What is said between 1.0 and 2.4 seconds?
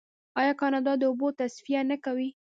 اوبو تصفیه نه کوي؟